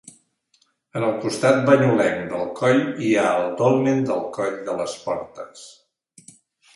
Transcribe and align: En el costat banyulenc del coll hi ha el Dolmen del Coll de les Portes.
En 0.99 1.03
el 1.07 1.11
costat 1.25 1.57
banyulenc 1.67 2.23
del 2.31 2.47
coll 2.59 2.81
hi 3.07 3.11
ha 3.15 3.25
el 3.41 3.45
Dolmen 3.59 4.01
del 4.07 4.23
Coll 4.39 4.57
de 4.71 4.79
les 4.81 4.97
Portes. 5.03 5.67